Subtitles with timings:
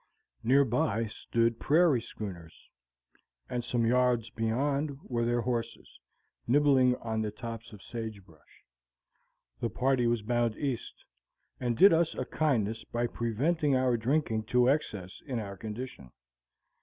[0.41, 2.71] Near by stood prairie schooners,
[3.47, 5.99] and some yards beyond were their horses,
[6.47, 8.63] nibbling on the tops of sage brush.
[9.59, 11.05] The party was bound east,
[11.59, 16.11] and did us a kindness by preventing our drinking to excess in our condition.